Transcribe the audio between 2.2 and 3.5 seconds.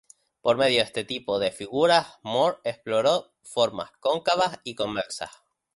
Moore exploró